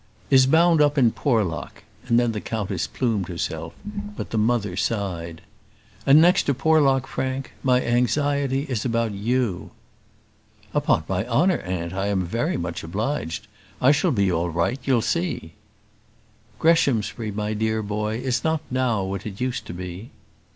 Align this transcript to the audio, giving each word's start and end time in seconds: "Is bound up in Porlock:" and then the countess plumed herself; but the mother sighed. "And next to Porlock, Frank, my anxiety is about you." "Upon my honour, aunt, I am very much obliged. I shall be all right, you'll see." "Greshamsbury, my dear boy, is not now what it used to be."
"Is 0.31 0.47
bound 0.47 0.81
up 0.81 0.97
in 0.97 1.11
Porlock:" 1.11 1.83
and 2.07 2.19
then 2.19 2.31
the 2.31 2.41
countess 2.41 2.87
plumed 2.87 3.27
herself; 3.27 3.75
but 3.85 4.31
the 4.31 4.37
mother 4.39 4.75
sighed. 4.75 5.43
"And 6.07 6.19
next 6.19 6.45
to 6.45 6.55
Porlock, 6.55 7.05
Frank, 7.05 7.53
my 7.61 7.83
anxiety 7.85 8.63
is 8.63 8.83
about 8.83 9.13
you." 9.13 9.69
"Upon 10.73 11.03
my 11.07 11.27
honour, 11.27 11.59
aunt, 11.59 11.93
I 11.93 12.07
am 12.07 12.25
very 12.25 12.57
much 12.57 12.83
obliged. 12.83 13.45
I 13.79 13.91
shall 13.91 14.09
be 14.09 14.31
all 14.31 14.49
right, 14.49 14.79
you'll 14.85 15.03
see." 15.03 15.53
"Greshamsbury, 16.57 17.29
my 17.31 17.53
dear 17.53 17.83
boy, 17.83 18.15
is 18.15 18.43
not 18.43 18.61
now 18.71 19.03
what 19.03 19.27
it 19.27 19.39
used 19.39 19.67
to 19.67 19.73
be." 19.75 20.09